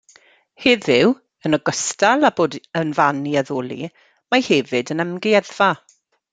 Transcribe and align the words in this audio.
Heddiw, 0.63 1.11
yn 1.49 1.57
ogystal 1.57 2.29
â 2.31 2.33
bod 2.41 2.57
yn 2.83 2.95
fan 3.01 3.21
i 3.33 3.37
addoli, 3.45 3.79
mae 4.33 4.49
hefyd 4.51 4.93
yn 4.97 5.07
amgueddfa. 5.09 5.73